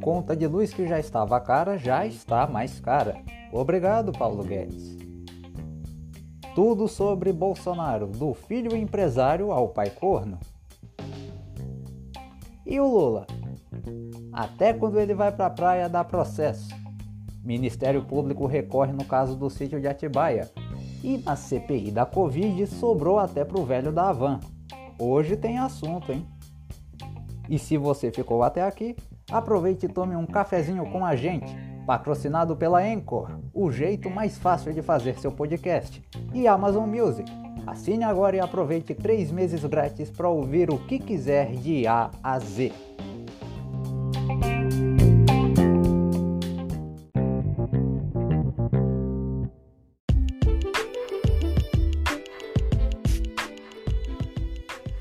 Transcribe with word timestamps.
Conta 0.00 0.36
de 0.36 0.46
luz 0.46 0.72
que 0.72 0.86
já 0.86 0.98
estava 0.98 1.40
cara, 1.40 1.78
já 1.78 2.06
está 2.06 2.46
mais 2.46 2.78
cara. 2.78 3.16
Obrigado, 3.52 4.12
Paulo 4.12 4.44
Guedes. 4.44 4.98
Tudo 6.54 6.86
sobre 6.88 7.32
Bolsonaro, 7.32 8.06
do 8.06 8.34
filho 8.34 8.76
empresário 8.76 9.50
ao 9.50 9.68
pai 9.68 9.90
corno. 9.90 10.38
E 12.66 12.78
o 12.78 12.86
Lula? 12.86 13.26
Até 14.32 14.72
quando 14.72 15.00
ele 15.00 15.14
vai 15.14 15.32
para 15.32 15.46
a 15.46 15.50
praia 15.50 15.88
dá 15.88 16.04
processo. 16.04 16.68
Ministério 17.42 18.04
Público 18.04 18.46
recorre 18.46 18.92
no 18.92 19.04
caso 19.04 19.36
do 19.36 19.50
sítio 19.50 19.80
de 19.80 19.86
Atibaia. 19.86 20.50
E 21.02 21.18
na 21.18 21.36
CPI 21.36 21.90
da 21.90 22.06
Covid 22.06 22.66
sobrou 22.66 23.18
até 23.18 23.44
pro 23.44 23.64
velho 23.64 23.92
da 23.92 24.08
Havan. 24.08 24.40
Hoje 24.98 25.36
tem 25.36 25.58
assunto, 25.58 26.12
hein? 26.12 26.26
E 27.48 27.58
se 27.58 27.76
você 27.76 28.10
ficou 28.10 28.42
até 28.42 28.62
aqui, 28.62 28.96
Aproveite 29.30 29.86
e 29.86 29.88
tome 29.88 30.14
um 30.14 30.26
cafezinho 30.26 30.84
com 30.90 31.04
a 31.04 31.16
gente, 31.16 31.56
patrocinado 31.86 32.54
pela 32.54 32.80
Anchor, 32.80 33.30
o 33.54 33.70
jeito 33.70 34.10
mais 34.10 34.36
fácil 34.36 34.72
de 34.72 34.82
fazer 34.82 35.18
seu 35.18 35.32
podcast, 35.32 36.02
e 36.34 36.46
Amazon 36.46 36.88
Music. 36.88 37.30
Assine 37.66 38.04
agora 38.04 38.36
e 38.36 38.40
aproveite 38.40 38.94
três 38.94 39.32
meses 39.32 39.64
grátis 39.64 40.10
para 40.10 40.28
ouvir 40.28 40.70
o 40.70 40.78
que 40.78 40.98
quiser 40.98 41.52
de 41.52 41.86
A 41.86 42.10
a 42.22 42.38
Z. 42.38 42.70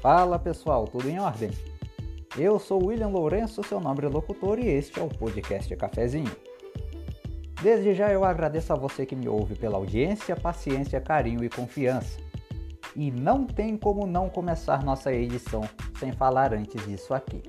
Fala 0.03 0.37
pessoal, 0.37 0.85
tudo 0.85 1.09
em 1.09 1.17
ordem? 1.17 1.49
Eu 2.37 2.59
sou 2.59 2.87
William 2.87 3.07
Lourenço, 3.07 3.63
seu 3.63 3.79
nobre 3.79 4.05
locutor, 4.05 4.59
e 4.59 4.67
este 4.67 4.99
é 4.99 5.01
o 5.01 5.07
podcast 5.07 5.73
Cafezinho. 5.77 6.29
Desde 7.61 7.93
já 7.93 8.11
eu 8.11 8.25
agradeço 8.25 8.73
a 8.73 8.75
você 8.75 9.05
que 9.05 9.15
me 9.15 9.29
ouve 9.29 9.55
pela 9.55 9.77
audiência, 9.77 10.35
paciência, 10.35 10.99
carinho 10.99 11.41
e 11.41 11.49
confiança. 11.49 12.19
E 12.97 13.11
não 13.11 13.45
tem 13.45 13.77
como 13.77 14.05
não 14.05 14.27
começar 14.27 14.83
nossa 14.83 15.13
edição 15.13 15.61
sem 15.97 16.11
falar 16.11 16.53
antes 16.53 16.85
disso 16.85 17.13
aqui. 17.13 17.41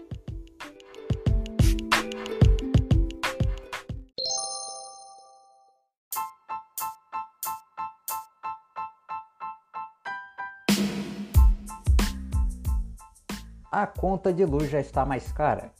A 13.82 13.88
conta 13.88 14.32
de 14.32 14.44
luz 14.44 14.70
já 14.70 14.78
está 14.78 15.04
mais 15.04 15.32
cara. 15.32 15.72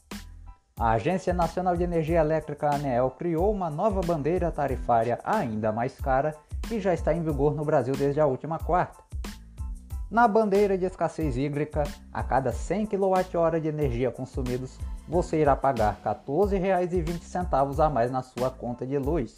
A 0.77 0.91
Agência 0.91 1.33
Nacional 1.33 1.77
de 1.77 1.83
Energia 1.83 2.19
Elétrica 2.19 2.69
ANEEL 2.75 3.11
criou 3.11 3.49
uma 3.49 3.69
nova 3.69 4.01
bandeira 4.01 4.51
tarifária 4.51 5.17
ainda 5.23 5.71
mais 5.71 5.97
cara 5.97 6.35
que 6.63 6.81
já 6.81 6.93
está 6.93 7.13
em 7.13 7.23
vigor 7.23 7.55
no 7.55 7.63
Brasil 7.63 7.95
desde 7.95 8.19
a 8.19 8.25
última 8.25 8.59
quarta. 8.59 9.01
Na 10.11 10.27
bandeira 10.27 10.77
de 10.77 10.83
escassez 10.83 11.37
hídrica, 11.37 11.85
a 12.11 12.21
cada 12.21 12.51
100 12.51 12.85
kWh 12.87 13.61
de 13.61 13.69
energia 13.69 14.11
consumidos, 14.11 14.77
você 15.07 15.39
irá 15.39 15.55
pagar 15.55 15.97
R$ 16.03 16.11
14,20 16.11 17.79
a 17.79 17.89
mais 17.89 18.11
na 18.11 18.21
sua 18.21 18.51
conta 18.51 18.85
de 18.85 18.97
luz. 18.97 19.37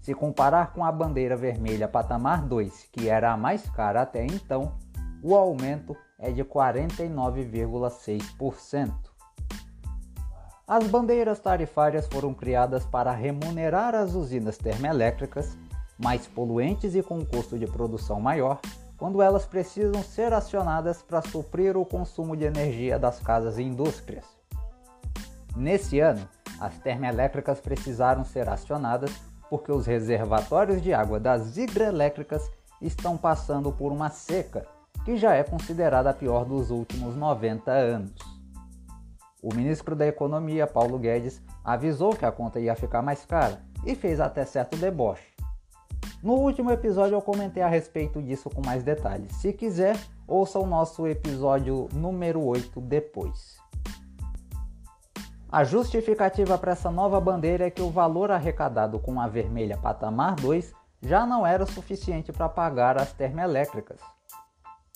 Se 0.00 0.14
comparar 0.14 0.72
com 0.72 0.84
a 0.84 0.92
bandeira 0.92 1.36
vermelha 1.36 1.88
patamar 1.88 2.42
2, 2.42 2.90
que 2.92 3.08
era 3.08 3.32
a 3.32 3.36
mais 3.36 3.68
cara 3.70 4.02
até 4.02 4.24
então, 4.24 4.72
o 5.20 5.34
aumento 5.34 5.96
é 6.24 6.32
de 6.32 6.42
49,6%. 6.42 8.90
As 10.66 10.86
bandeiras 10.86 11.38
tarifárias 11.38 12.06
foram 12.06 12.32
criadas 12.32 12.86
para 12.86 13.12
remunerar 13.12 13.94
as 13.94 14.14
usinas 14.14 14.56
termoelétricas 14.56 15.58
mais 15.98 16.26
poluentes 16.26 16.94
e 16.94 17.02
com 17.02 17.22
custo 17.26 17.58
de 17.58 17.66
produção 17.66 18.18
maior, 18.18 18.58
quando 18.96 19.20
elas 19.20 19.44
precisam 19.44 20.02
ser 20.02 20.32
acionadas 20.32 21.02
para 21.02 21.20
suprir 21.20 21.76
o 21.76 21.84
consumo 21.84 22.34
de 22.34 22.44
energia 22.44 22.98
das 22.98 23.20
casas 23.20 23.58
e 23.58 23.62
indústrias. 23.62 24.24
Nesse 25.54 26.00
ano, 26.00 26.26
as 26.58 26.78
termoelétricas 26.78 27.60
precisaram 27.60 28.24
ser 28.24 28.48
acionadas 28.48 29.12
porque 29.50 29.70
os 29.70 29.84
reservatórios 29.84 30.80
de 30.80 30.94
água 30.94 31.20
das 31.20 31.58
hidrelétricas 31.58 32.50
estão 32.80 33.18
passando 33.18 33.70
por 33.70 33.92
uma 33.92 34.08
seca 34.08 34.66
que 35.04 35.16
já 35.16 35.34
é 35.34 35.42
considerada 35.42 36.10
a 36.10 36.14
pior 36.14 36.44
dos 36.44 36.70
últimos 36.70 37.16
90 37.16 37.70
anos. 37.70 38.12
O 39.42 39.54
ministro 39.54 39.94
da 39.94 40.06
Economia, 40.06 40.66
Paulo 40.66 40.98
Guedes, 40.98 41.42
avisou 41.62 42.16
que 42.16 42.24
a 42.24 42.32
conta 42.32 42.58
ia 42.58 42.74
ficar 42.74 43.02
mais 43.02 43.24
cara 43.26 43.60
e 43.84 43.94
fez 43.94 44.18
até 44.20 44.44
certo 44.44 44.76
deboche. 44.76 45.34
No 46.22 46.34
último 46.34 46.70
episódio 46.70 47.14
eu 47.14 47.20
comentei 47.20 47.62
a 47.62 47.68
respeito 47.68 48.22
disso 48.22 48.48
com 48.48 48.64
mais 48.64 48.82
detalhes. 48.82 49.30
Se 49.36 49.52
quiser, 49.52 49.98
ouça 50.26 50.58
o 50.58 50.66
nosso 50.66 51.06
episódio 51.06 51.88
número 51.92 52.42
8 52.42 52.80
depois. 52.80 53.58
A 55.52 55.62
justificativa 55.62 56.56
para 56.56 56.72
essa 56.72 56.90
nova 56.90 57.20
bandeira 57.20 57.66
é 57.66 57.70
que 57.70 57.82
o 57.82 57.90
valor 57.90 58.30
arrecadado 58.30 58.98
com 58.98 59.20
a 59.20 59.28
vermelha 59.28 59.76
patamar 59.76 60.34
2 60.36 60.72
já 61.02 61.26
não 61.26 61.46
era 61.46 61.66
suficiente 61.66 62.32
para 62.32 62.48
pagar 62.48 62.98
as 62.98 63.12
termoelétricas. 63.12 64.00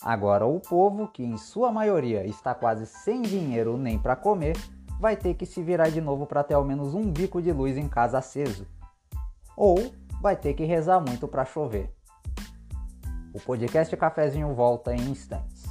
Agora, 0.00 0.46
o 0.46 0.60
povo, 0.60 1.08
que 1.08 1.24
em 1.24 1.36
sua 1.36 1.72
maioria 1.72 2.24
está 2.24 2.54
quase 2.54 2.86
sem 2.86 3.20
dinheiro 3.20 3.76
nem 3.76 3.98
para 3.98 4.14
comer, 4.14 4.56
vai 5.00 5.16
ter 5.16 5.34
que 5.34 5.44
se 5.44 5.60
virar 5.60 5.90
de 5.90 6.00
novo 6.00 6.24
para 6.24 6.44
ter 6.44 6.54
ao 6.54 6.64
menos 6.64 6.94
um 6.94 7.10
bico 7.10 7.42
de 7.42 7.52
luz 7.52 7.76
em 7.76 7.88
casa 7.88 8.18
aceso. 8.18 8.64
Ou 9.56 9.92
vai 10.20 10.36
ter 10.36 10.54
que 10.54 10.64
rezar 10.64 11.00
muito 11.00 11.26
para 11.26 11.44
chover. 11.44 11.92
O 13.34 13.40
podcast 13.40 13.96
Cafezinho 13.96 14.54
volta 14.54 14.94
em 14.94 15.00
instantes. 15.00 15.64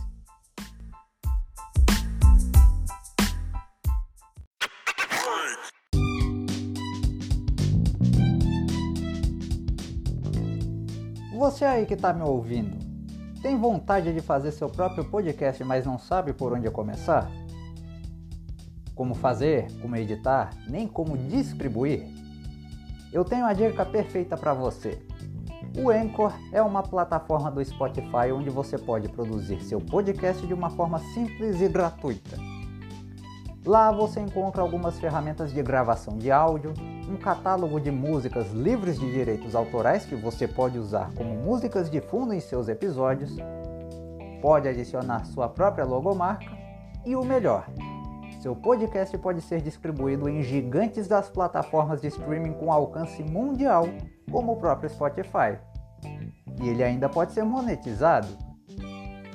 Você 11.34 11.64
aí 11.64 11.86
que 11.86 11.94
está 11.94 12.12
me 12.12 12.24
ouvindo, 12.24 12.87
tem 13.48 13.56
vontade 13.56 14.14
de 14.14 14.20
fazer 14.20 14.52
seu 14.52 14.68
próprio 14.68 15.06
podcast, 15.06 15.64
mas 15.64 15.86
não 15.86 15.98
sabe 15.98 16.34
por 16.34 16.52
onde 16.52 16.70
começar? 16.70 17.32
Como 18.94 19.16
fazer, 19.16 19.72
como 19.82 19.96
editar, 19.96 20.50
nem 20.68 20.86
como 20.86 21.18
distribuir? 21.18 22.10
Eu 23.14 23.24
tenho 23.24 23.46
a 23.46 23.54
dica 23.54 23.86
perfeita 23.86 24.36
para 24.36 24.54
você. 24.54 25.02
O 25.82 25.90
Anchor 25.90 26.34
é 26.52 26.62
uma 26.62 26.84
plataforma 26.84 27.50
do 27.50 27.64
Spotify 27.64 28.34
onde 28.34 28.50
você 28.50 28.78
pode 28.78 29.08
produzir 29.08 29.62
seu 29.62 29.80
podcast 29.80 30.46
de 30.46 30.54
uma 30.54 30.70
forma 30.70 31.00
simples 31.14 31.62
e 31.62 31.70
gratuita. 31.70 32.36
Lá 33.68 33.92
você 33.92 34.22
encontra 34.22 34.62
algumas 34.62 34.98
ferramentas 34.98 35.52
de 35.52 35.62
gravação 35.62 36.18
de 36.18 36.32
áudio, 36.32 36.74
um 37.10 37.18
catálogo 37.18 37.82
de 37.82 37.92
músicas 37.92 38.54
livres 38.54 38.98
de 38.98 39.12
direitos 39.12 39.54
autorais 39.54 40.06
que 40.06 40.16
você 40.16 40.48
pode 40.48 40.80
usar 40.80 41.12
como 41.16 41.36
músicas 41.36 41.90
de 41.90 42.00
fundo 42.00 42.34
em 42.34 42.40
seus 42.40 42.70
episódios, 42.70 43.36
pode 44.42 44.70
adicionar 44.70 45.26
sua 45.26 45.50
própria 45.50 45.84
logomarca 45.84 46.50
e 47.06 47.14
o 47.14 47.26
melhor, 47.26 47.68
seu 48.40 48.56
podcast 48.56 49.18
pode 49.18 49.42
ser 49.42 49.62
distribuído 49.62 50.30
em 50.30 50.42
gigantes 50.42 51.06
das 51.06 51.30
plataformas 51.30 52.00
de 52.00 52.08
streaming 52.08 52.54
com 52.54 52.72
alcance 52.72 53.22
mundial, 53.22 53.84
como 54.32 54.54
o 54.54 54.56
próprio 54.56 54.90
Spotify. 54.90 55.60
E 56.62 56.70
ele 56.70 56.82
ainda 56.82 57.10
pode 57.10 57.34
ser 57.34 57.44
monetizado. 57.44 58.30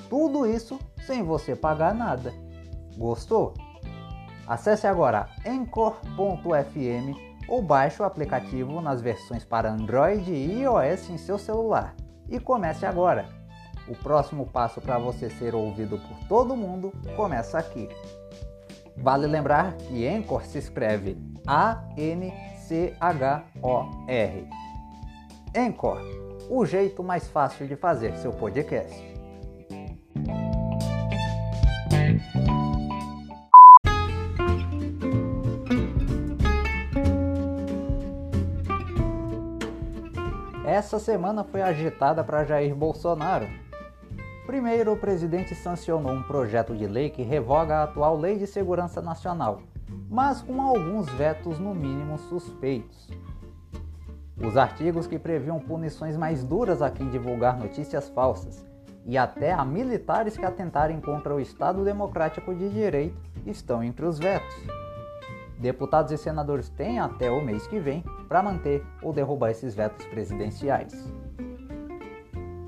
Tudo 0.08 0.46
isso 0.46 0.78
sem 1.06 1.22
você 1.22 1.54
pagar 1.54 1.94
nada. 1.94 2.32
Gostou? 2.96 3.52
Acesse 4.46 4.86
agora 4.86 5.28
Anchor.fm 5.46 7.16
ou 7.48 7.62
baixe 7.62 8.00
o 8.02 8.04
aplicativo 8.04 8.80
nas 8.80 9.00
versões 9.00 9.44
para 9.44 9.70
Android 9.70 10.32
e 10.32 10.62
iOS 10.62 11.10
em 11.10 11.18
seu 11.18 11.38
celular 11.38 11.94
e 12.28 12.40
comece 12.40 12.86
agora. 12.86 13.26
O 13.88 13.94
próximo 13.96 14.46
passo 14.46 14.80
para 14.80 14.98
você 14.98 15.28
ser 15.28 15.54
ouvido 15.54 15.98
por 15.98 16.16
todo 16.28 16.56
mundo 16.56 16.92
começa 17.16 17.58
aqui. 17.58 17.88
Vale 18.96 19.26
lembrar 19.26 19.74
que 19.74 20.06
Anchor 20.06 20.44
se 20.44 20.58
escreve 20.58 21.18
A-N-C-H-O-R. 21.46 22.42
Anchor, 25.54 26.00
o 26.48 26.64
jeito 26.64 27.02
mais 27.02 27.28
fácil 27.28 27.66
de 27.66 27.76
fazer 27.76 28.16
seu 28.16 28.32
podcast. 28.32 29.11
Essa 40.82 40.98
semana 40.98 41.44
foi 41.44 41.62
agitada 41.62 42.24
para 42.24 42.42
Jair 42.42 42.74
Bolsonaro. 42.74 43.46
Primeiro, 44.44 44.92
o 44.92 44.96
presidente 44.96 45.54
sancionou 45.54 46.10
um 46.10 46.24
projeto 46.24 46.74
de 46.74 46.88
lei 46.88 47.08
que 47.08 47.22
revoga 47.22 47.76
a 47.76 47.82
atual 47.84 48.18
Lei 48.18 48.36
de 48.36 48.48
Segurança 48.48 49.00
Nacional, 49.00 49.62
mas 50.10 50.42
com 50.42 50.60
alguns 50.60 51.08
vetos 51.10 51.56
no 51.60 51.72
mínimo 51.72 52.18
suspeitos. 52.18 53.08
Os 54.36 54.56
artigos 54.56 55.06
que 55.06 55.20
previam 55.20 55.60
punições 55.60 56.16
mais 56.16 56.42
duras 56.42 56.82
a 56.82 56.90
quem 56.90 57.08
divulgar 57.10 57.56
notícias 57.56 58.08
falsas 58.08 58.66
e 59.06 59.16
até 59.16 59.52
a 59.52 59.64
militares 59.64 60.36
que 60.36 60.44
atentarem 60.44 61.00
contra 61.00 61.32
o 61.32 61.38
Estado 61.38 61.84
Democrático 61.84 62.52
de 62.52 62.68
Direito 62.68 63.16
estão 63.46 63.84
entre 63.84 64.04
os 64.04 64.18
vetos. 64.18 64.81
Deputados 65.62 66.10
e 66.10 66.18
senadores 66.18 66.68
têm 66.68 66.98
até 66.98 67.30
o 67.30 67.40
mês 67.40 67.68
que 67.68 67.78
vem 67.78 68.02
para 68.28 68.42
manter 68.42 68.84
ou 69.00 69.12
derrubar 69.12 69.52
esses 69.52 69.72
vetos 69.72 70.04
presidenciais. 70.06 70.92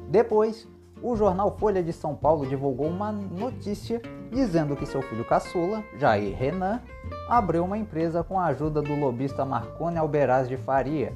Depois, 0.08 0.68
o 1.02 1.16
jornal 1.16 1.56
Folha 1.58 1.82
de 1.82 1.92
São 1.92 2.14
Paulo 2.14 2.46
divulgou 2.46 2.86
uma 2.86 3.10
notícia 3.10 4.00
dizendo 4.30 4.76
que 4.76 4.86
seu 4.86 5.02
filho 5.02 5.24
caçula, 5.24 5.82
Jair 5.98 6.36
Renan, 6.36 6.80
abriu 7.28 7.64
uma 7.64 7.76
empresa 7.76 8.22
com 8.22 8.38
a 8.38 8.46
ajuda 8.46 8.80
do 8.80 8.94
lobista 8.94 9.44
Marconi 9.44 9.98
Alberaz 9.98 10.48
de 10.48 10.56
Faria. 10.56 11.12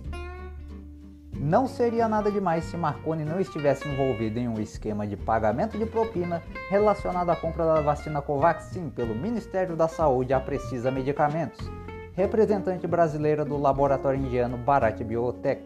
Não 1.41 1.69
seria 1.69 2.09
nada 2.09 2.33
demais 2.33 2.65
se 2.65 2.77
Marconi 2.77 3.25
não 3.25 3.39
estivesse 3.39 3.89
envolvido 3.89 4.41
em 4.41 4.49
um 4.49 4.61
esquema 4.61 5.07
de 5.07 5.17
pagamento 5.17 5.79
de 5.79 5.87
propina 5.87 6.43
relacionado 6.69 7.31
à 7.31 7.37
compra 7.37 7.65
da 7.65 7.81
vacina 7.81 8.21
Covaxin 8.21 8.91
pelo 8.91 9.15
Ministério 9.15 9.77
da 9.77 9.87
Saúde 9.87 10.33
à 10.33 10.41
Precisa 10.41 10.91
Medicamentos, 10.91 11.71
representante 12.13 12.89
brasileira 12.89 13.45
do 13.45 13.57
laboratório 13.57 14.19
indiano 14.19 14.57
Bharat 14.57 15.01
Biotech. 15.05 15.63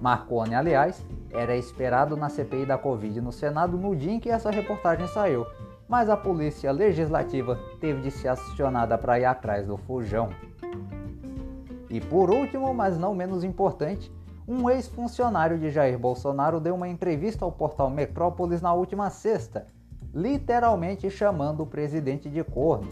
Marconi, 0.00 0.54
aliás, 0.54 1.04
era 1.32 1.56
esperado 1.56 2.16
na 2.16 2.28
CPI 2.28 2.66
da 2.66 2.78
Covid 2.78 3.20
no 3.20 3.32
Senado 3.32 3.76
no 3.76 3.96
dia 3.96 4.12
em 4.12 4.20
que 4.20 4.30
essa 4.30 4.52
reportagem 4.52 5.08
saiu, 5.08 5.44
mas 5.88 6.08
a 6.08 6.16
Polícia 6.16 6.70
Legislativa 6.70 7.58
teve 7.80 8.00
de 8.00 8.12
ser 8.12 8.28
acionada 8.28 8.96
para 8.96 9.18
ir 9.18 9.24
atrás 9.24 9.66
do 9.66 9.76
fujão. 9.76 10.28
E 11.90 12.00
por 12.00 12.30
último, 12.30 12.72
mas 12.72 12.96
não 12.96 13.12
menos 13.12 13.42
importante, 13.42 14.12
um 14.48 14.70
ex-funcionário 14.70 15.58
de 15.58 15.70
Jair 15.70 15.98
Bolsonaro 15.98 16.60
deu 16.60 16.74
uma 16.74 16.88
entrevista 16.88 17.44
ao 17.44 17.50
portal 17.50 17.90
Metrópolis 17.90 18.62
na 18.62 18.72
última 18.72 19.10
sexta, 19.10 19.66
literalmente 20.14 21.10
chamando 21.10 21.64
o 21.64 21.66
presidente 21.66 22.28
de 22.30 22.44
corno. 22.44 22.90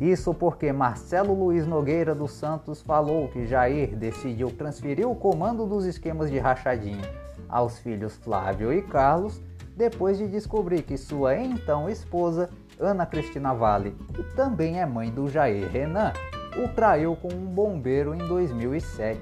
Isso 0.00 0.34
porque 0.34 0.72
Marcelo 0.72 1.34
Luiz 1.34 1.66
Nogueira 1.66 2.14
dos 2.14 2.32
Santos 2.32 2.80
falou 2.82 3.28
que 3.28 3.46
Jair 3.46 3.94
decidiu 3.94 4.50
transferir 4.50 5.08
o 5.08 5.14
comando 5.14 5.66
dos 5.66 5.84
esquemas 5.84 6.30
de 6.30 6.38
rachadinha 6.38 7.02
aos 7.48 7.78
filhos 7.78 8.16
Flávio 8.16 8.72
e 8.72 8.82
Carlos 8.82 9.40
depois 9.76 10.18
de 10.18 10.26
descobrir 10.26 10.82
que 10.82 10.96
sua 10.96 11.36
então 11.36 11.88
esposa, 11.88 12.48
Ana 12.78 13.06
Cristina 13.06 13.52
Vale, 13.52 13.92
que 14.14 14.22
também 14.34 14.80
é 14.80 14.86
mãe 14.86 15.10
do 15.10 15.28
Jair 15.28 15.68
Renan, 15.68 16.12
o 16.56 16.68
traiu 16.68 17.16
com 17.16 17.28
um 17.32 17.46
bombeiro 17.46 18.14
em 18.14 18.18
2007. 18.18 19.20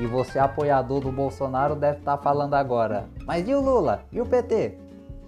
E 0.00 0.06
você, 0.06 0.38
apoiador 0.38 1.00
do 1.00 1.10
Bolsonaro, 1.10 1.74
deve 1.74 1.98
estar 1.98 2.16
tá 2.16 2.22
falando 2.22 2.54
agora: 2.54 3.08
mas 3.26 3.48
e 3.48 3.54
o 3.54 3.60
Lula? 3.60 4.02
E 4.12 4.20
o 4.20 4.26
PT? 4.26 4.78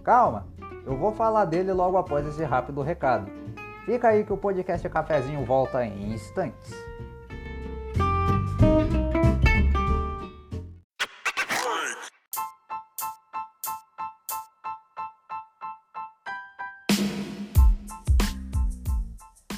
Calma, 0.05 0.47
eu 0.87 0.97
vou 0.97 1.11
falar 1.11 1.45
dele 1.45 1.73
logo 1.73 1.97
após 1.97 2.25
esse 2.25 2.45
rápido 2.45 2.81
recado. 2.81 3.29
Fica 3.85 4.09
aí 4.09 4.25
que 4.25 4.33
o 4.33 4.37
podcast 4.37 4.89
Cafezinho 4.89 5.45
volta 5.45 5.85
em 5.85 6.13
instantes. 6.13 6.73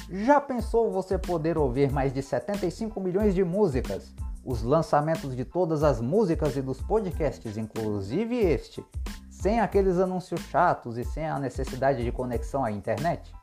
Já 0.09 0.41
pensou 0.41 0.91
você 0.91 1.19
poder 1.19 1.55
ouvir 1.55 1.91
mais 1.91 2.11
de 2.11 2.23
75 2.23 2.99
milhões 2.99 3.35
de 3.35 3.43
músicas 3.43 4.11
os 4.45 4.61
lançamentos 4.61 5.35
de 5.35 5.45
todas 5.45 5.83
as 5.83 6.01
músicas 6.01 6.55
e 6.57 6.61
dos 6.61 6.81
podcasts, 6.81 7.57
inclusive 7.57 8.35
este, 8.37 8.85
sem 9.29 9.59
aqueles 9.59 9.99
anúncios 9.99 10.41
chatos 10.41 10.97
e 10.97 11.03
sem 11.03 11.27
a 11.27 11.39
necessidade 11.39 12.03
de 12.03 12.11
conexão 12.11 12.63
à 12.63 12.71
internet? 12.71 13.33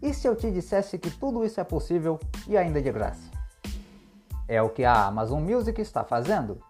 E 0.00 0.14
se 0.14 0.28
eu 0.28 0.36
te 0.36 0.50
dissesse 0.50 0.98
que 0.98 1.10
tudo 1.10 1.44
isso 1.44 1.60
é 1.60 1.64
possível 1.64 2.18
e 2.46 2.56
ainda 2.56 2.80
de 2.80 2.92
graça? 2.92 3.30
É 4.46 4.62
o 4.62 4.68
que 4.68 4.84
a 4.84 5.06
Amazon 5.06 5.42
Music 5.42 5.80
está 5.80 6.04
fazendo. 6.04 6.60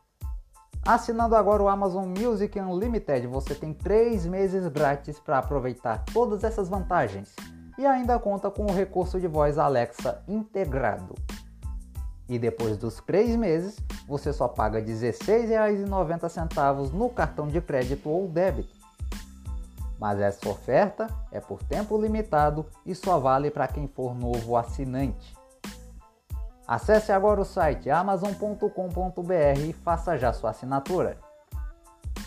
Assinando 0.86 1.36
agora 1.36 1.62
o 1.62 1.68
Amazon 1.68 2.08
Music 2.08 2.58
Unlimited, 2.58 3.26
você 3.26 3.54
tem 3.54 3.74
3 3.74 4.24
meses 4.26 4.66
grátis 4.68 5.20
para 5.20 5.38
aproveitar 5.38 6.04
todas 6.12 6.42
essas 6.44 6.68
vantagens 6.68 7.34
e 7.76 7.84
ainda 7.84 8.18
conta 8.18 8.50
com 8.50 8.64
o 8.64 8.72
recurso 8.72 9.20
de 9.20 9.28
voz 9.28 9.58
Alexa 9.58 10.22
integrado. 10.26 11.14
E 12.28 12.38
depois 12.38 12.76
dos 12.76 13.00
três 13.00 13.34
meses, 13.34 13.78
você 14.06 14.32
só 14.32 14.46
paga 14.46 14.78
R$ 14.78 14.84
16,90 14.84 16.92
no 16.92 17.08
cartão 17.08 17.48
de 17.48 17.60
crédito 17.60 18.08
ou 18.10 18.28
débito. 18.28 18.76
Mas 19.98 20.20
essa 20.20 20.48
oferta 20.48 21.08
é 21.32 21.40
por 21.40 21.60
tempo 21.62 22.00
limitado 22.00 22.66
e 22.84 22.94
só 22.94 23.18
vale 23.18 23.50
para 23.50 23.66
quem 23.66 23.88
for 23.88 24.14
novo 24.14 24.56
assinante. 24.56 25.36
Acesse 26.66 27.10
agora 27.10 27.40
o 27.40 27.46
site 27.46 27.88
amazon.com.br 27.88 29.60
e 29.66 29.72
faça 29.72 30.18
já 30.18 30.32
sua 30.32 30.50
assinatura. 30.50 31.16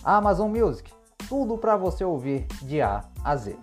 Amazon 0.04 0.50
Music, 0.50 0.92
tudo 1.30 1.60
para 1.60 1.78
você 1.78 2.04
ouvir 2.04 2.48
de 2.64 2.82
A 2.82 3.04
a 3.24 3.36
Z. 3.36 3.56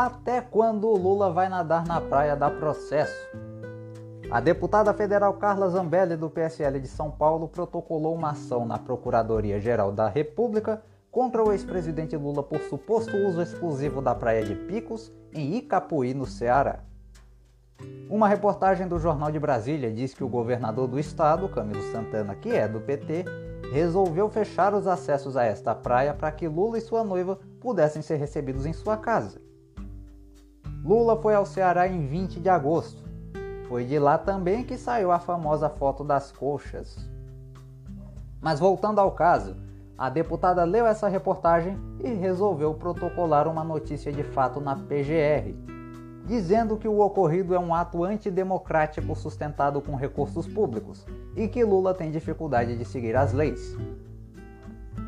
Até 0.00 0.40
quando 0.40 0.86
o 0.86 0.96
Lula 0.96 1.28
vai 1.32 1.48
nadar 1.48 1.84
na 1.84 2.00
praia 2.00 2.36
da 2.36 2.48
processo? 2.48 3.26
A 4.30 4.38
deputada 4.38 4.94
federal 4.94 5.34
Carla 5.34 5.68
Zambelli, 5.68 6.16
do 6.16 6.30
PSL 6.30 6.78
de 6.78 6.86
São 6.86 7.10
Paulo, 7.10 7.48
protocolou 7.48 8.14
uma 8.14 8.30
ação 8.30 8.64
na 8.64 8.78
Procuradoria-Geral 8.78 9.90
da 9.90 10.06
República 10.06 10.80
contra 11.10 11.42
o 11.42 11.50
ex-presidente 11.50 12.16
Lula 12.16 12.44
por 12.44 12.60
suposto 12.60 13.16
uso 13.16 13.42
exclusivo 13.42 14.00
da 14.00 14.14
praia 14.14 14.44
de 14.44 14.54
Picos, 14.54 15.12
em 15.34 15.56
Icapuí, 15.56 16.14
no 16.14 16.26
Ceará. 16.26 16.78
Uma 18.08 18.28
reportagem 18.28 18.86
do 18.86 19.00
Jornal 19.00 19.32
de 19.32 19.40
Brasília 19.40 19.90
diz 19.90 20.14
que 20.14 20.22
o 20.22 20.28
governador 20.28 20.86
do 20.86 21.00
estado, 21.00 21.48
Camilo 21.48 21.82
Santana, 21.90 22.36
que 22.36 22.50
é 22.50 22.68
do 22.68 22.80
PT, 22.80 23.24
resolveu 23.72 24.28
fechar 24.28 24.74
os 24.74 24.86
acessos 24.86 25.36
a 25.36 25.44
esta 25.44 25.74
praia 25.74 26.14
para 26.14 26.30
que 26.30 26.46
Lula 26.46 26.78
e 26.78 26.82
sua 26.82 27.02
noiva 27.02 27.40
pudessem 27.60 28.00
ser 28.00 28.14
recebidos 28.14 28.64
em 28.64 28.72
sua 28.72 28.96
casa. 28.96 29.47
Lula 30.88 31.20
foi 31.20 31.34
ao 31.34 31.44
Ceará 31.44 31.86
em 31.86 32.06
20 32.06 32.40
de 32.40 32.48
agosto. 32.48 33.04
Foi 33.68 33.84
de 33.84 33.98
lá 33.98 34.16
também 34.16 34.64
que 34.64 34.78
saiu 34.78 35.12
a 35.12 35.18
famosa 35.18 35.68
foto 35.68 36.02
das 36.02 36.32
coxas. 36.32 36.96
Mas 38.40 38.58
voltando 38.58 38.98
ao 38.98 39.12
caso, 39.12 39.54
a 39.98 40.08
deputada 40.08 40.64
leu 40.64 40.86
essa 40.86 41.06
reportagem 41.06 41.78
e 42.02 42.08
resolveu 42.14 42.72
protocolar 42.72 43.46
uma 43.46 43.62
notícia 43.62 44.10
de 44.10 44.22
fato 44.22 44.62
na 44.62 44.76
PGR, 44.76 45.54
dizendo 46.24 46.78
que 46.78 46.88
o 46.88 47.00
ocorrido 47.00 47.54
é 47.54 47.58
um 47.58 47.74
ato 47.74 48.02
antidemocrático 48.02 49.14
sustentado 49.14 49.82
com 49.82 49.94
recursos 49.94 50.46
públicos 50.48 51.04
e 51.36 51.48
que 51.48 51.62
Lula 51.62 51.92
tem 51.92 52.10
dificuldade 52.10 52.78
de 52.78 52.86
seguir 52.86 53.14
as 53.14 53.34
leis. 53.34 53.76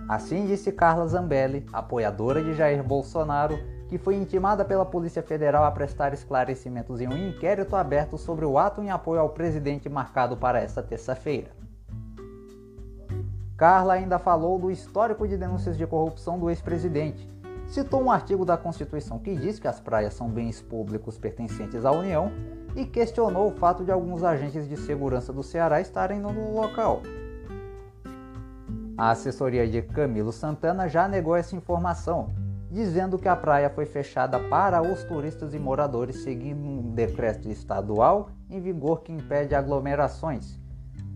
Assim 0.06 0.44
disse 0.44 0.72
Carla 0.72 1.06
Zambelli, 1.06 1.64
apoiadora 1.72 2.44
de 2.44 2.52
Jair 2.52 2.84
Bolsonaro 2.84 3.58
que 3.90 3.99
foi 3.99 4.14
intimada 4.14 4.64
pela 4.64 4.87
Polícia 4.87 5.20
Federal 5.20 5.64
a 5.64 5.70
prestar 5.73 6.14
esclarecimentos 6.14 7.00
em 7.00 7.09
um 7.09 7.28
inquérito 7.28 7.75
aberto 7.75 8.16
sobre 8.16 8.44
o 8.44 8.56
ato 8.56 8.80
em 8.80 8.88
apoio 8.88 9.20
ao 9.20 9.30
presidente 9.30 9.88
marcado 9.88 10.37
para 10.37 10.61
esta 10.61 10.80
terça-feira. 10.80 11.50
Carla 13.56 13.94
ainda 13.94 14.16
falou 14.16 14.61
do 14.61 14.70
histórico 14.70 15.26
de 15.26 15.37
denúncias 15.37 15.76
de 15.76 15.85
corrupção 15.88 16.38
do 16.38 16.49
ex-presidente. 16.49 17.28
Citou 17.66 18.00
um 18.00 18.12
artigo 18.12 18.44
da 18.44 18.56
Constituição 18.56 19.18
que 19.18 19.35
diz 19.35 19.59
que 19.59 19.66
as 19.66 19.80
praias 19.80 20.14
são 20.14 20.28
bens 20.28 20.62
públicos 20.62 21.18
pertencentes 21.18 21.85
à 21.85 21.90
União 21.90 22.30
e 22.76 22.87
questionou 22.87 23.49
o 23.49 23.56
fato 23.56 23.85
de 23.85 23.90
alguns 23.90 24.23
agentes 24.23 24.68
de 24.68 24.76
segurança 24.76 25.32
do 25.32 25.42
Ceará 25.42 25.80
estarem 25.80 26.20
no 26.20 26.54
local. 26.54 27.02
A 28.97 29.11
assessoria 29.11 29.66
de 29.66 29.82
Camilo 29.82 30.30
Santana 30.30 30.88
já 30.88 31.09
negou 31.09 31.35
essa 31.35 31.56
informação, 31.56 32.30
dizendo 32.70 33.18
que 33.18 33.28
a 33.28 33.34
praia 33.34 33.68
foi 33.68 33.84
fechada 33.84 34.38
para 34.38 34.80
os 34.80 35.02
turistas 35.02 35.52
e 35.52 35.58
moradores, 35.58 36.22
seguindo 36.22 36.64
um 36.64 36.94
decreto 36.94 37.48
estadual 37.48 38.30
em 38.48 38.60
vigor 38.60 39.02
que 39.02 39.12
impede 39.12 39.54
aglomerações, 39.54 40.58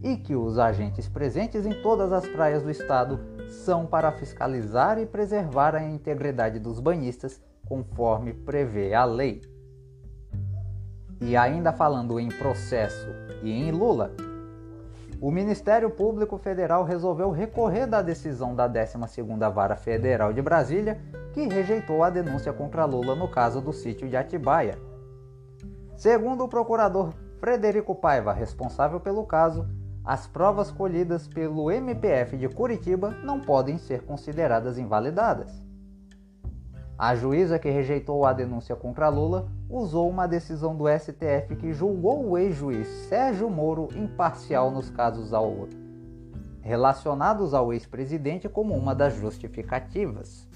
e 0.02 0.16
que 0.16 0.34
os 0.34 0.58
agentes 0.58 1.08
presentes 1.08 1.64
em 1.64 1.82
todas 1.82 2.12
as 2.12 2.26
praias 2.26 2.62
do 2.62 2.70
estado 2.70 3.20
são 3.48 3.86
para 3.86 4.12
fiscalizar 4.12 4.98
e 4.98 5.06
preservar 5.06 5.74
a 5.74 5.82
integridade 5.82 6.58
dos 6.58 6.80
banhistas, 6.80 7.40
conforme 7.66 8.34
prevê 8.34 8.92
a 8.92 9.04
lei. 9.04 9.40
E 11.20 11.36
ainda 11.36 11.72
falando 11.72 12.18
em 12.20 12.28
processo 12.28 13.08
e 13.42 13.50
em 13.50 13.70
Lula, 13.70 14.12
o 15.20 15.30
Ministério 15.30 15.88
Público 15.88 16.36
Federal 16.36 16.84
resolveu 16.84 17.30
recorrer 17.30 17.86
da 17.86 18.02
decisão 18.02 18.54
da 18.54 18.68
12ª 18.68 19.50
Vara 19.50 19.76
Federal 19.76 20.34
de 20.34 20.42
Brasília, 20.42 21.00
que 21.34 21.48
rejeitou 21.48 22.04
a 22.04 22.10
denúncia 22.10 22.52
contra 22.52 22.84
Lula 22.84 23.16
no 23.16 23.28
caso 23.28 23.60
do 23.60 23.72
sítio 23.72 24.08
de 24.08 24.16
Atibaia. 24.16 24.78
Segundo 25.96 26.44
o 26.44 26.48
procurador 26.48 27.12
Frederico 27.40 27.92
Paiva, 27.92 28.32
responsável 28.32 29.00
pelo 29.00 29.26
caso, 29.26 29.68
as 30.04 30.28
provas 30.28 30.70
colhidas 30.70 31.26
pelo 31.26 31.72
MPF 31.72 32.36
de 32.36 32.48
Curitiba 32.48 33.10
não 33.24 33.40
podem 33.40 33.78
ser 33.78 34.02
consideradas 34.02 34.78
invalidadas. 34.78 35.50
A 36.96 37.16
juíza 37.16 37.58
que 37.58 37.68
rejeitou 37.68 38.24
a 38.24 38.32
denúncia 38.32 38.76
contra 38.76 39.08
Lula 39.08 39.48
usou 39.68 40.08
uma 40.08 40.28
decisão 40.28 40.76
do 40.76 40.84
STF 40.88 41.56
que 41.58 41.72
julgou 41.72 42.24
o 42.28 42.38
ex-juiz 42.38 42.86
Sérgio 43.08 43.50
Moro 43.50 43.88
imparcial 43.96 44.70
nos 44.70 44.88
casos 44.88 45.34
ao... 45.34 45.66
relacionados 46.60 47.52
ao 47.52 47.72
ex-presidente 47.72 48.48
como 48.48 48.72
uma 48.74 48.94
das 48.94 49.16
justificativas. 49.16 50.53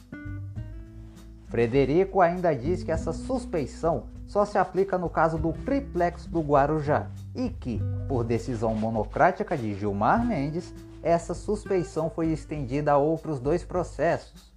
Frederico 1.49 2.21
ainda 2.21 2.55
diz 2.55 2.83
que 2.83 2.93
essa 2.93 3.13
suspeição 3.13 4.05
só 4.27 4.45
se 4.45 4.59
aplica 4.59 4.99
no 4.99 5.09
caso 5.09 5.39
do 5.39 5.53
triplex 5.53 6.27
do 6.27 6.41
Guarujá 6.41 7.09
e 7.35 7.49
que, 7.49 7.81
por 8.07 8.23
decisão 8.23 8.75
monocrática 8.75 9.57
de 9.57 9.75
Gilmar 9.75 10.25
Mendes, 10.25 10.75
essa 11.03 11.33
suspeição 11.33 12.11
foi 12.11 12.29
estendida 12.29 12.93
a 12.93 12.99
outros 12.99 13.41
dois 13.41 13.65
processos 13.65 14.53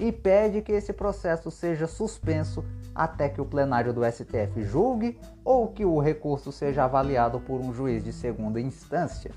e 0.00 0.10
pede 0.10 0.60
que 0.60 0.72
esse 0.72 0.92
processo 0.92 1.52
seja 1.52 1.86
suspenso 1.86 2.64
até 2.92 3.28
que 3.28 3.40
o 3.40 3.44
plenário 3.44 3.92
do 3.92 4.04
STF 4.04 4.64
julgue 4.64 5.18
ou 5.44 5.68
que 5.68 5.84
o 5.84 6.00
recurso 6.00 6.50
seja 6.50 6.84
avaliado 6.84 7.38
por 7.38 7.60
um 7.60 7.72
juiz 7.72 8.02
de 8.02 8.12
segunda 8.12 8.60
instância. 8.60 9.30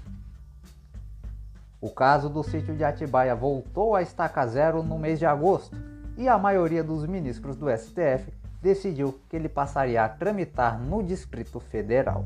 O 1.80 1.92
caso 1.92 2.28
do 2.28 2.42
sítio 2.42 2.76
de 2.76 2.84
Atibaia 2.84 3.36
voltou 3.36 3.96
a 3.96 4.02
estaca 4.02 4.48
zero 4.48 4.82
no 4.82 4.98
mês 4.98 5.20
de 5.20 5.28
agosto 5.28 5.78
e 6.18 6.28
a 6.28 6.38
maioria 6.38 6.84
dos 6.84 7.06
ministros 7.06 7.56
do 7.56 7.70
STF 7.70 8.34
decidiu 8.62 9.20
que 9.30 9.36
ele 9.36 9.48
passaria 9.48 10.04
a 10.04 10.10
tramitar 10.10 10.80
no 10.80 11.04
Distrito 11.04 11.60
Federal. 11.60 12.26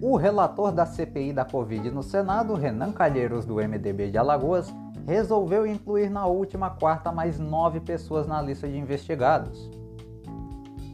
O 0.00 0.16
relator 0.16 0.72
da 0.72 0.86
CPI 0.86 1.32
da 1.32 1.44
Covid 1.44 1.90
no 1.90 2.02
Senado, 2.02 2.54
Renan 2.54 2.92
Calheiros, 2.92 3.44
do 3.44 3.56
MDB 3.56 4.10
de 4.10 4.16
Alagoas, 4.16 4.72
resolveu 5.06 5.66
incluir 5.66 6.08
na 6.08 6.26
última 6.26 6.70
quarta 6.70 7.12
mais 7.12 7.38
nove 7.38 7.80
pessoas 7.80 8.26
na 8.26 8.40
lista 8.40 8.66
de 8.66 8.78
investigados. 8.78 9.70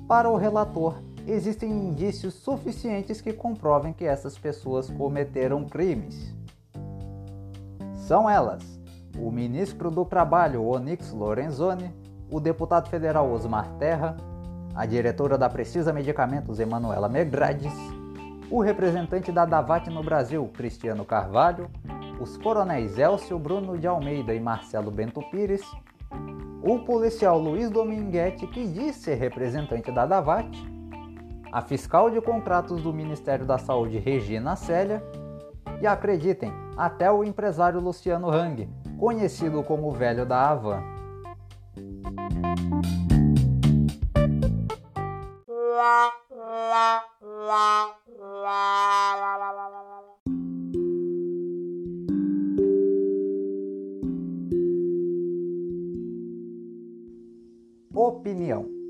Para 0.09 0.29
o 0.29 0.37
relator, 0.37 0.97
existem 1.27 1.71
indícios 1.71 2.35
suficientes 2.35 3.21
que 3.21 3.33
comprovem 3.33 3.93
que 3.93 4.05
essas 4.05 4.37
pessoas 4.37 4.91
cometeram 4.91 5.65
crimes. 5.65 6.35
São 7.95 8.29
elas: 8.29 8.63
o 9.19 9.31
ministro 9.31 9.91
do 9.91 10.05
Trabalho, 10.05 10.67
Onyx 10.67 11.13
Lorenzoni, 11.13 11.95
o 12.31 12.41
deputado 12.41 12.89
federal 12.89 13.31
Osmar 13.31 13.69
Terra, 13.79 14.17
a 14.75 14.87
diretora 14.87 15.37
da 15.37 15.49
Precisa 15.49 15.93
Medicamentos, 15.93 16.59
Emanuela 16.59 17.09
Megrades, 17.09 17.73
o 18.51 18.61
representante 18.61 19.31
da 19.31 19.45
Davat 19.45 19.89
no 19.89 20.03
Brasil, 20.03 20.49
Cristiano 20.55 21.05
Carvalho, 21.05 21.71
os 22.21 22.37
coronéis 22.37 22.99
Elcio 22.99 23.39
Bruno 23.39 23.79
de 23.79 23.87
Almeida 23.87 24.35
e 24.35 24.41
Marcelo 24.41 24.91
Bento 24.91 25.23
Pires, 25.31 25.63
o 26.63 26.79
policial 26.81 27.39
Luiz 27.39 27.69
Dominguete, 27.71 28.47
que 28.47 28.67
diz 28.67 28.97
ser 28.97 29.15
representante 29.15 29.91
da 29.91 30.07
Davat, 30.07 30.49
a 31.53 31.61
fiscal 31.61 32.11
de 32.11 32.19
contratos 32.19 32.83
do 32.83 32.95
Ministério 32.95 33.45
da 33.45 33.59
Saúde, 33.59 33.99
Regina 33.99 34.57
Célia, 34.57 35.05
e 35.83 35.87
acreditem, 35.87 36.51
até 36.77 37.13
o 37.13 37.23
empresário 37.23 37.79
Luciano 37.79 38.31
Hang, 38.31 38.69
conhecido 38.99 39.63
como 39.63 39.89
o 39.89 39.93
velho 39.93 40.25
da 40.25 40.49
Havan. 40.49 40.83
Opinião. 57.95 58.82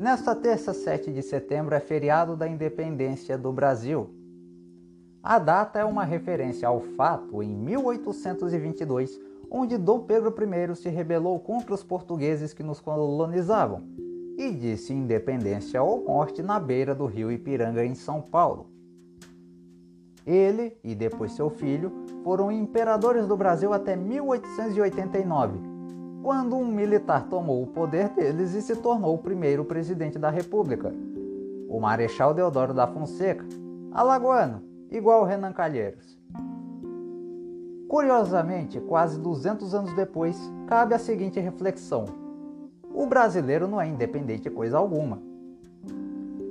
Nesta 0.00 0.34
terça 0.34 0.72
7 0.72 1.12
de 1.12 1.20
setembro 1.20 1.74
é 1.74 1.78
feriado 1.78 2.34
da 2.34 2.48
independência 2.48 3.36
do 3.36 3.52
Brasil. 3.52 4.08
A 5.22 5.38
data 5.38 5.78
é 5.78 5.84
uma 5.84 6.04
referência 6.04 6.66
ao 6.66 6.80
fato 6.80 7.42
em 7.42 7.54
1822, 7.54 9.20
onde 9.50 9.76
Dom 9.76 10.00
Pedro 10.00 10.34
I 10.34 10.74
se 10.74 10.88
rebelou 10.88 11.38
contra 11.38 11.74
os 11.74 11.84
portugueses 11.84 12.54
que 12.54 12.62
nos 12.62 12.80
colonizavam 12.80 13.82
e 14.38 14.50
disse 14.50 14.94
independência 14.94 15.82
ou 15.82 16.02
morte 16.02 16.42
na 16.42 16.58
beira 16.58 16.94
do 16.94 17.04
rio 17.04 17.30
Ipiranga, 17.30 17.84
em 17.84 17.94
São 17.94 18.22
Paulo. 18.22 18.70
Ele 20.26 20.78
e 20.82 20.94
depois 20.94 21.32
seu 21.32 21.50
filho 21.50 21.92
foram 22.24 22.50
imperadores 22.50 23.26
do 23.26 23.36
Brasil 23.36 23.70
até 23.70 23.96
1889, 23.96 25.69
quando 26.22 26.56
um 26.56 26.66
militar 26.66 27.28
tomou 27.28 27.62
o 27.62 27.66
poder 27.66 28.08
deles 28.10 28.54
e 28.54 28.62
se 28.62 28.76
tornou 28.76 29.14
o 29.14 29.18
primeiro 29.18 29.64
presidente 29.64 30.18
da 30.18 30.30
República, 30.30 30.92
o 31.68 31.80
Marechal 31.80 32.34
Deodoro 32.34 32.74
da 32.74 32.86
Fonseca, 32.86 33.44
alagoano, 33.92 34.62
igual 34.90 35.24
Renan 35.24 35.52
Calheiros. 35.52 36.18
Curiosamente, 37.88 38.80
quase 38.80 39.18
200 39.18 39.74
anos 39.74 39.92
depois, 39.94 40.38
cabe 40.66 40.94
a 40.94 40.98
seguinte 40.98 41.40
reflexão 41.40 42.04
o 42.92 43.06
brasileiro 43.06 43.68
não 43.68 43.80
é 43.80 43.86
independente 43.86 44.50
coisa 44.50 44.76
alguma. 44.76 45.22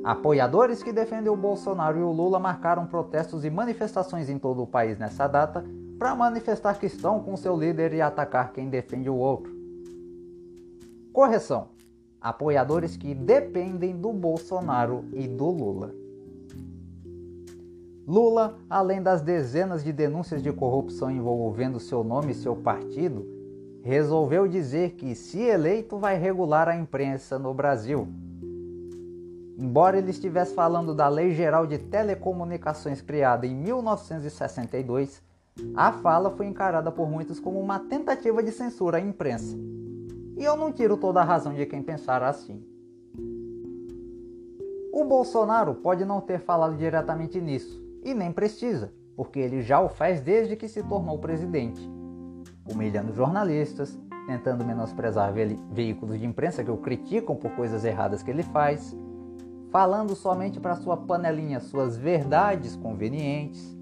Apoiadores 0.04 0.82
que 0.82 0.94
defendem 0.94 1.32
o 1.32 1.36
Bolsonaro 1.36 2.00
e 2.00 2.02
o 2.02 2.12
Lula 2.12 2.40
marcaram 2.40 2.86
protestos 2.86 3.44
e 3.44 3.50
manifestações 3.50 4.30
em 4.30 4.40
todo 4.40 4.64
o 4.64 4.68
país 4.68 4.98
nessa 4.98 5.28
data 5.28 5.64
para 5.98 6.16
manifestar 6.16 6.80
que 6.80 6.86
estão 6.86 7.20
com 7.20 7.36
seu 7.36 7.58
líder 7.58 7.94
e 7.94 8.02
atacar 8.02 8.54
quem 8.54 8.70
defende 8.70 9.10
o 9.10 9.16
outro. 9.16 9.59
Correção: 11.13 11.70
apoiadores 12.22 12.96
que 12.96 13.13
dependem 13.13 13.96
do 13.96 14.12
Bolsonaro 14.13 15.06
e 15.13 15.28
do 15.28 15.50
Lula. 15.50 15.94
Lula, 18.08 18.58
além 18.70 19.04
das 19.04 19.22
dezenas 19.22 19.84
de 19.84 19.94
denúncias 19.94 20.42
de 20.42 20.51
corrupção 20.51 21.12
envolvendo 21.12 21.80
seu 21.80 22.04
nome 22.04 22.32
e 22.32 22.36
seu 22.36 22.56
partido, 22.56 23.24
resolveu 23.84 24.48
dizer 24.48 24.92
que, 24.92 25.13
se 25.13 25.39
eleito, 25.42 25.98
vai 25.98 26.18
regular 26.18 26.68
a 26.68 26.75
imprensa 26.75 27.38
no 27.38 27.54
Brasil. 27.54 28.08
Embora 29.58 29.98
ele 29.98 30.10
estivesse 30.10 30.56
falando 30.56 30.96
da 30.96 31.08
Lei 31.08 31.36
Geral 31.36 31.68
de 31.68 31.78
Telecomunicações 31.78 33.01
criada 33.01 33.46
em 33.46 33.56
1962, 33.56 35.22
a 35.75 35.92
fala 35.92 36.32
foi 36.32 36.48
encarada 36.48 36.92
por 36.92 37.10
muitos 37.10 37.39
como 37.39 37.60
uma 37.60 37.80
tentativa 37.80 38.42
de 38.42 38.51
censura 38.51 38.98
à 38.98 39.01
imprensa. 39.01 39.56
E 40.39 40.43
eu 40.46 40.55
não 40.55 40.72
tiro 40.72 40.96
toda 40.96 41.19
a 41.19 41.25
razão 41.25 41.53
de 41.53 41.65
quem 41.65 41.84
pensar 41.84 42.24
assim. 42.24 42.63
O 44.93 45.03
Bolsonaro 45.03 45.75
pode 45.75 46.05
não 46.05 46.22
ter 46.22 46.39
falado 46.39 46.77
diretamente 46.77 47.41
nisso, 47.41 47.84
e 48.05 48.13
nem 48.13 48.31
precisa, 48.31 48.93
porque 49.17 49.38
ele 49.38 49.62
já 49.62 49.81
o 49.81 49.89
faz 49.89 50.22
desde 50.22 50.55
que 50.55 50.69
se 50.69 50.81
tornou 50.81 51.19
presidente. 51.19 51.81
Humilhando 52.72 53.13
jornalistas, 53.13 54.00
tentando 54.27 54.63
menosprezar 54.63 55.34
ve 55.34 55.60
veículos 55.72 56.17
de 56.17 56.25
imprensa 56.25 56.63
que 56.63 56.72
o 56.72 56.77
criticam 56.77 57.36
por 57.36 57.51
coisas 57.51 57.84
erradas 57.84 58.24
que 58.24 58.31
ele 58.31 58.43
faz, 58.43 58.96
falando 59.69 60.15
somente 60.15 60.58
para 60.58 60.77
sua 60.77 60.96
panelinha 60.96 61.60
suas 61.60 61.98
verdades 61.98 62.77
convenientes, 62.77 63.77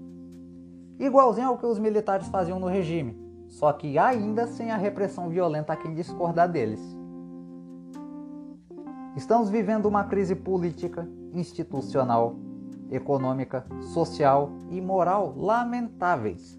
igualzinho 0.98 1.50
ao 1.50 1.58
que 1.58 1.66
os 1.66 1.78
militares 1.78 2.26
faziam 2.28 2.58
no 2.58 2.66
regime, 2.66 3.27
só 3.48 3.72
que 3.72 3.98
ainda 3.98 4.46
sem 4.46 4.70
a 4.70 4.76
repressão 4.76 5.28
violenta 5.28 5.72
a 5.72 5.76
quem 5.76 5.94
discordar 5.94 6.50
deles. 6.50 6.80
Estamos 9.16 9.50
vivendo 9.50 9.86
uma 9.86 10.04
crise 10.04 10.36
política, 10.36 11.08
institucional, 11.32 12.36
econômica, 12.90 13.66
social 13.80 14.52
e 14.70 14.80
moral 14.80 15.34
lamentáveis, 15.36 16.58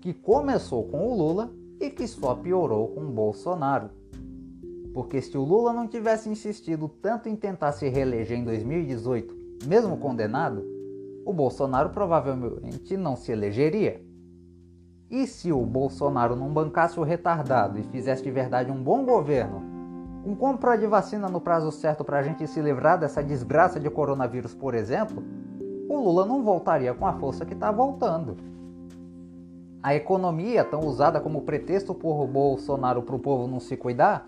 que 0.00 0.12
começou 0.12 0.84
com 0.88 1.08
o 1.08 1.16
Lula 1.16 1.50
e 1.80 1.88
que 1.88 2.06
só 2.06 2.34
piorou 2.34 2.88
com 2.88 3.04
Bolsonaro. 3.06 3.90
porque 4.92 5.20
se 5.20 5.36
o 5.36 5.42
Lula 5.42 5.72
não 5.72 5.88
tivesse 5.88 6.28
insistido 6.28 6.88
tanto 6.88 7.28
em 7.28 7.34
tentar 7.34 7.72
se 7.72 7.88
reeleger 7.88 8.38
em 8.38 8.44
2018, 8.44 9.34
mesmo 9.66 9.96
condenado, 9.96 10.64
o 11.24 11.32
Bolsonaro 11.32 11.90
provavelmente 11.90 12.96
não 12.96 13.16
se 13.16 13.32
elegeria. 13.32 14.03
E 15.10 15.26
se 15.26 15.52
o 15.52 15.60
Bolsonaro 15.64 16.34
não 16.34 16.52
bancasse 16.52 16.98
o 16.98 17.02
retardado 17.02 17.78
e 17.78 17.82
fizesse 17.84 18.22
de 18.22 18.30
verdade 18.30 18.70
um 18.70 18.82
bom 18.82 19.04
governo, 19.04 19.62
com 20.24 20.34
compra 20.34 20.76
de 20.76 20.86
vacina 20.86 21.28
no 21.28 21.40
prazo 21.40 21.70
certo 21.70 22.02
para 22.02 22.18
a 22.18 22.22
gente 22.22 22.46
se 22.46 22.60
livrar 22.60 22.98
dessa 22.98 23.22
desgraça 23.22 23.78
de 23.78 23.90
coronavírus, 23.90 24.54
por 24.54 24.74
exemplo, 24.74 25.22
o 25.88 25.96
Lula 25.98 26.24
não 26.24 26.42
voltaria 26.42 26.94
com 26.94 27.06
a 27.06 27.12
força 27.12 27.44
que 27.44 27.52
está 27.52 27.70
voltando. 27.70 28.36
A 29.82 29.94
economia, 29.94 30.64
tão 30.64 30.80
usada 30.80 31.20
como 31.20 31.42
pretexto 31.42 31.94
por 31.94 32.26
Bolsonaro 32.26 33.02
para 33.02 33.14
o 33.14 33.18
povo 33.18 33.46
não 33.46 33.60
se 33.60 33.76
cuidar, 33.76 34.26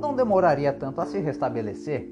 não 0.00 0.16
demoraria 0.16 0.72
tanto 0.72 1.00
a 1.00 1.06
se 1.06 1.20
restabelecer. 1.20 2.10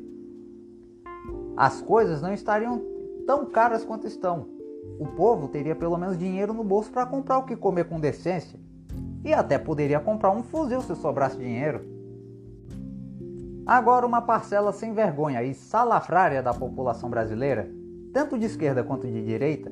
As 1.57 1.83
coisas 1.83 2.23
não 2.23 2.33
estariam 2.33 2.81
tão 3.27 3.45
caras 3.47 3.85
quanto 3.85 4.07
estão. 4.07 4.60
O 4.99 5.07
povo 5.07 5.49
teria 5.49 5.75
pelo 5.75 5.97
menos 5.97 6.19
dinheiro 6.19 6.53
no 6.53 6.65
bolso 6.65 6.91
para 6.91 7.07
comprar 7.07 7.39
o 7.39 7.45
que 7.45 7.57
comer 7.57 7.85
com 7.85 8.01
decência. 8.01 8.59
E 9.25 9.33
até 9.33 9.59
poderia 9.59 10.01
comprar 10.01 10.31
um 10.31 10.43
fuzil 10.43 10.81
se 10.83 10.95
sobrasse 10.97 11.37
dinheiro. 11.37 11.83
Agora, 13.67 14.07
uma 14.07 14.23
parcela 14.23 14.73
sem 14.73 14.93
vergonha 14.93 15.43
e 15.43 15.55
salafrária 15.55 16.43
da 16.43 16.53
população 16.53 17.09
brasileira, 17.09 17.71
tanto 18.13 18.39
de 18.39 18.47
esquerda 18.47 18.83
quanto 18.83 19.07
de 19.07 19.25
direita, 19.25 19.71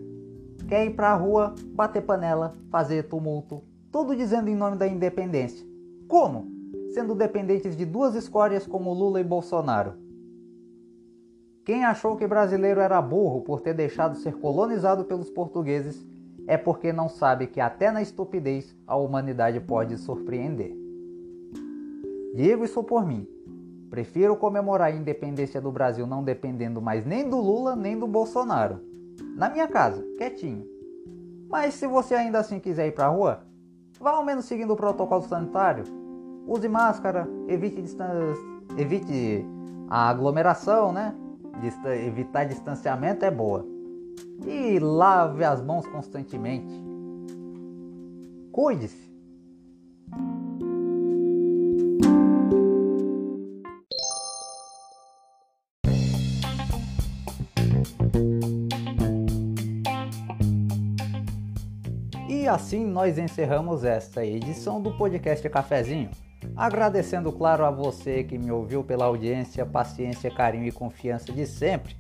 quer 0.69 0.87
ir 0.87 0.95
para 0.95 1.11
a 1.11 1.17
rua, 1.17 1.55
bater 1.75 2.03
panela, 2.03 2.55
fazer 2.71 3.05
tumulto, 3.05 3.63
tudo 3.91 4.15
dizendo 4.15 4.49
em 4.49 4.55
nome 4.55 4.77
da 4.77 4.87
independência. 4.87 5.67
Como? 6.07 6.59
sendo 6.99 7.15
dependentes 7.15 7.77
de 7.77 7.85
duas 7.85 8.15
escórias 8.15 8.67
como 8.67 8.93
Lula 8.93 9.21
e 9.21 9.25
Bolsonaro. 9.25 9.95
Quem 11.69 11.85
achou 11.85 12.17
que 12.17 12.27
brasileiro 12.27 12.81
era 12.81 13.03
burro 13.03 13.43
por 13.43 13.61
ter 13.61 13.75
deixado 13.75 14.17
ser 14.17 14.33
colonizado 14.37 15.05
pelos 15.05 15.29
portugueses 15.29 16.03
é 16.47 16.57
porque 16.57 16.95
não 16.95 17.11
sabe 17.11 17.47
que 17.47 17.61
até 17.61 17.91
na 17.91 18.01
estupidez 18.01 18.75
a 18.87 18.97
humanidade 18.97 19.61
pode 19.61 19.99
surpreender. 19.99 20.75
Digo 22.35 22.65
isso 22.65 22.83
por 22.83 23.05
mim. 23.05 23.29
Prefiro 23.91 24.35
comemorar 24.35 24.89
a 24.89 24.97
independência 24.97 25.61
do 25.61 25.71
Brasil 25.71 26.07
não 26.07 26.25
dependendo 26.25 26.81
mais 26.81 27.05
nem 27.05 27.29
do 27.29 27.37
Lula 27.37 27.77
nem 27.77 27.99
do 27.99 28.07
Bolsonaro. 28.07 28.81
Na 29.37 29.51
minha 29.51 29.69
casa, 29.69 30.03
quietinho. 30.17 30.67
Mas 31.51 31.75
se 31.75 31.87
você 31.87 32.15
ainda 32.15 32.39
assim 32.39 32.59
quiser 32.59 32.87
ir 32.87 32.93
pra 32.93 33.09
rua, 33.09 33.43
vá 34.01 34.13
ao 34.13 34.25
menos 34.25 34.47
seguindo 34.47 34.73
o 34.73 34.77
protocolo 34.77 35.21
sanitário 35.21 35.85
use 36.47 36.67
máscara, 36.67 37.29
evite, 37.47 37.85
evite 38.79 39.45
a 39.91 40.09
aglomeração, 40.09 40.95
né? 40.95 41.15
Evitar 41.67 42.45
distanciamento 42.45 43.25
é 43.25 43.31
boa. 43.31 43.67
E 44.47 44.79
lave 44.79 45.45
as 45.45 45.63
mãos 45.63 45.87
constantemente. 45.87 46.73
Cuide-se. 48.53 49.09
E 62.29 62.47
assim 62.47 62.87
nós 62.87 63.19
encerramos 63.19 63.85
esta 63.85 64.25
edição 64.25 64.81
do 64.81 64.97
podcast 64.97 65.49
Cafezinho. 65.49 66.11
Agradecendo, 66.59 67.31
claro, 67.31 67.65
a 67.65 67.71
você 67.71 68.25
que 68.25 68.37
me 68.37 68.51
ouviu 68.51 68.83
pela 68.83 69.05
audiência, 69.05 69.65
paciência, 69.65 70.29
carinho 70.29 70.67
e 70.67 70.73
confiança 70.73 71.33
de 71.33 71.47
sempre. 71.47 71.97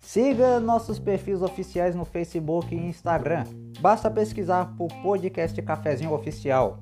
Siga 0.00 0.60
nossos 0.60 1.00
perfis 1.00 1.42
oficiais 1.42 1.96
no 1.96 2.04
Facebook 2.04 2.72
e 2.72 2.78
Instagram. 2.78 3.42
Basta 3.80 4.08
pesquisar 4.08 4.72
por 4.76 4.86
Podcast 5.02 5.60
Cafezinho 5.62 6.12
Oficial. 6.12 6.78